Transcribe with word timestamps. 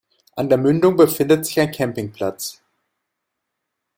An 0.35 0.49
der 0.49 0.57
Mündung 0.57 0.95
befindet 0.95 1.45
sich 1.45 1.59
ein 1.59 1.71
Campingplatz. 1.71 2.59